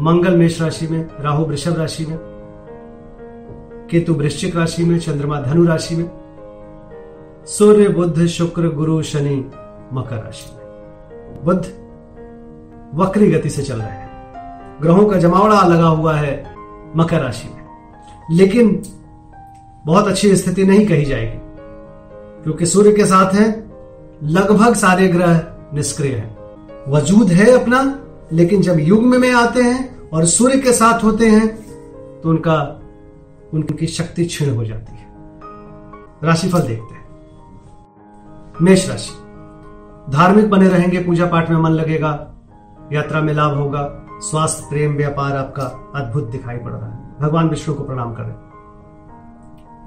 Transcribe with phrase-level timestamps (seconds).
[0.00, 2.18] मंगल मेष राशि में, राहु वृषभ राशि में,
[3.90, 6.10] केतु वृश्चिक राशि में, चंद्रमा धनु राशि में,
[7.46, 9.50] सूर्य बुद्ध शुक्र, गुरु, शनि,
[9.92, 10.64] मकर राशि में।
[11.44, 11.64] बुद्ध
[12.94, 14.10] वक्री गति से चल रहे हैं।
[14.82, 16.54] ग्रहों का जमावड़ा लगा हुआ है
[16.96, 17.64] मकर राशि में।
[18.30, 18.82] लेकिन
[19.86, 21.38] बहुत अच्छी स्थिति नहीं कही जाएगी,
[22.42, 23.70] क्योंकि सूर्य के साथ है,
[24.22, 26.38] लगभग सारे ग्रह निष्क्रिय हैं।
[26.88, 28.00] वजूद है अपना
[28.32, 31.48] लेकिन जब युग्म में आते हैं और सूर्य के साथ होते हैं
[32.20, 32.80] तो उनका,
[33.54, 35.06] उनकी शक्ति क्षीण हो जाती है।
[36.24, 37.04] राशिफल देखते हैं।
[38.62, 39.10] मेष राशि।
[40.12, 42.34] धार्मिक बने रहेंगे पूजा पाठ में मन लगेगा,
[42.92, 45.62] यात्रा में लाभ होगा, स्वास्थ्य, प्रेम, व्यापार आपका
[46.00, 48.34] अद्भुत दिखाई पड़ रहा है। भगवान विष्णु को प्रणाम करें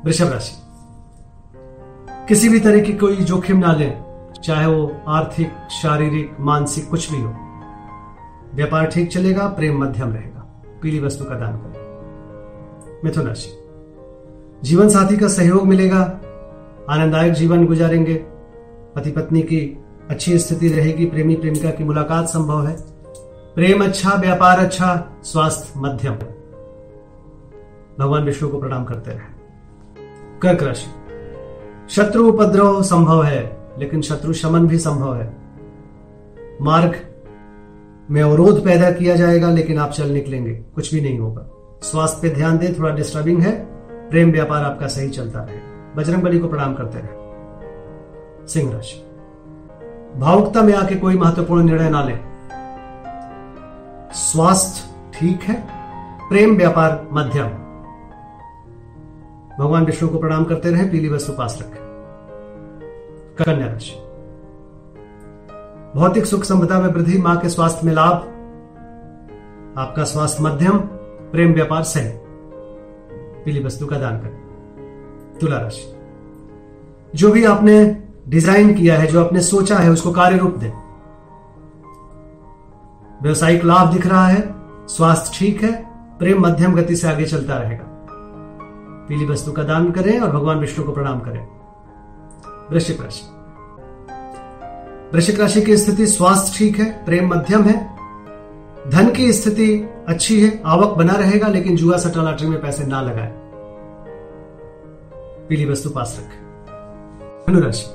[0.06, 0.64] वृषभ राशि।
[2.28, 4.04] किसी भी तरह की कोई जोखिम ना लें,
[4.44, 5.52] चाहे वो आर्थिक,
[5.82, 7.36] शारीरिक, मानसिक, कुछ भी हो।
[8.56, 11.88] व्यापार ठीक चलेगा, प्रेम मध्यम रहेगा। पीली वस्तु का दान करें।
[13.06, 13.50] मिथुन राशि।
[14.64, 16.00] जीवन साथी का सहयोग मिलेगा,
[16.90, 18.14] आनंददायक जीवन गुजारेंगे।
[18.96, 22.78] पति पत्नी की अच्छी स्थिति रहेगी प्रेमी प्रेमिका की मुलाकात संभव है।
[23.56, 26.16] प्रेम अच्छा व्यापार अच्छा स्वास्थ्य मध्यम।
[28.00, 29.38] भगवान विष्णु को प्रणाम करते रहे।
[30.42, 30.88] कर्क राशि।
[31.90, 35.38] शत्रु उपद्रव संभव है, लेकिन शत्रु शमन भी संभव है।
[36.62, 37.17] मार्ग
[38.12, 41.46] में अवरोध पैदा किया जाएगा, लेकिन आप चल निकलेंगे। कुछ भी नहीं होगा।
[41.82, 43.66] स्वास्थ्य पे ध्यान दें, थोड़ा डिस्टर्बिंग है।
[44.10, 45.58] प्रेम व्यापार आपका सही चलता रहे।
[45.96, 47.28] बजरंग बली को प्रणाम करते रहे।
[48.48, 49.04] सिंह राशि
[50.20, 52.20] भावुकता में आके कोई महत्वपूर्ण निर्णय ना लें।
[54.14, 55.68] स्वास्थ्य ठीक है,
[56.30, 57.48] प्रेम व्यापार मध्यम।
[59.60, 61.88] भगवान विष्णु को प्रणाम करते रहे, पीली वस्तु पास रखें।
[63.42, 64.07] कन्या राशि।
[65.98, 68.14] भौतिक सुख संपदा में वृद्धि, माँ के स्वास्थ्य में लाभ,
[69.78, 70.78] आपका स्वास्थ्य मध्यम,
[71.32, 72.10] प्रेम व्यापार सही।
[73.46, 76.00] पीली वस्तु का दान करें। तुला राशि।
[77.16, 80.72] जो भी आपने डिज़ाइन किया है, जो आपने सोचा है, उसको कार्य रूप दें।
[83.24, 84.56] व्यवसायिक लाभ दिख रहा है,
[84.88, 85.86] स्वास्थ्य ठीक है,
[86.20, 87.86] प्रेम मध्यम गति से आगे चलता रहेगा।
[89.10, 91.48] पीली वस्तु का दान करें और भगवान विष्णु को प्रणाम करें।
[92.72, 93.37] वृश्चिक राशि।
[95.14, 97.76] वृश्चिक राशि की स्थिति स्वास्थ्य ठीक है, प्रेम मध्यम है,
[98.90, 99.68] धन की स्थिति
[100.08, 103.32] अच्छी है, आवक बना रहेगा, लेकिन जुआ सट्टा लॉटरी में पैसे ना लगाए।
[105.50, 106.42] पीली वस्तु पास रखें।
[107.48, 107.86] धनुराशि।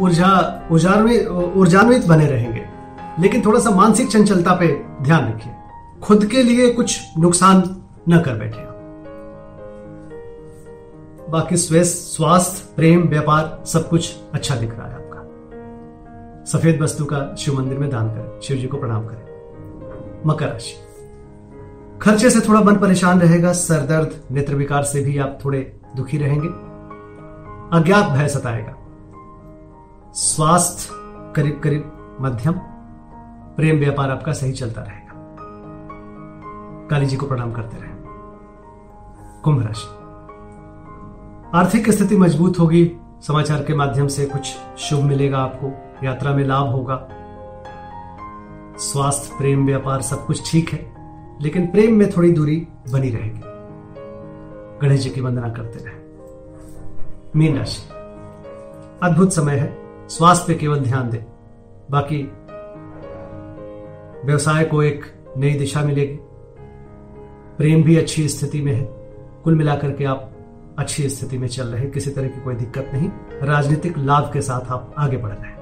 [0.00, 0.30] ऊर्जा
[0.72, 2.64] ऊर्जान्वित बने रहेंगे,
[3.20, 4.68] लेकिन थोड़ा सा मानसिक चंचलता पे
[5.02, 5.52] ध्यान रखिए।
[6.02, 7.62] खुद के लिए कुछ नुकसान
[8.08, 8.70] न कर बैठे
[11.30, 15.01] बाकी स्वास्थ्य, प्रेम, व्यापार, सब कुछ अच्छा दिख रहा है।
[16.52, 19.22] सफ़ेद वस्तु का शिव मंदिर में दान करें, शिव जी को प्रणाम करें।
[20.26, 20.74] मकर राशि।
[22.02, 26.18] खर्चे से थोड़ा मन परेशान रहेगा, सर दर्द, नेत्र विकार से भी आप थोड़े दुखी
[26.18, 26.48] रहेंगे।
[27.78, 28.74] अज्ञात भय सताएगा।
[30.12, 30.88] स्वास्थ्य
[31.36, 32.52] करीब करीब मध्यम,
[33.56, 35.12] प्रेम व्यापार आपका सही चलता रहेगा।
[36.90, 37.90] काली जी को प्रणाम करते रहे।
[39.42, 39.88] कुंभ राशि।
[41.58, 46.66] आर्थिक स्थिति मज़बूत होगी, समाचार के माध्यम से कुछ शुभ मिलेगा आपको। यात्रा में लाभ
[46.66, 47.08] होगा।
[48.78, 50.92] स्वास्थ्य, प्रेम, व्यापार सब कुछ ठीक है,
[51.40, 53.40] लेकिन प्रेम में थोड़ी दूरी बनी रहेगी।
[54.82, 55.94] गणेश जी की वंदना करते रहे।
[57.36, 57.88] मीन राशि।
[59.02, 61.24] अद्भुत समय है, स्वास्थ्य पे केवल ध्यान दें।
[61.90, 62.32] बाकी
[64.26, 65.04] व्यवसाय को एक
[65.36, 66.18] नई दिशा मिलेगी।
[67.58, 68.84] प्रेम भी अच्छी स्थिति में है,
[69.44, 70.30] कुल मिलाकर के आप
[70.78, 73.08] अच्छी स्थिति में चल रहे हैं, किसी तरह की कोई दिक्कत नहीं।
[73.42, 75.61] राजनीतिक लाभ के साथ आप आगे बढ़ रहे हैं।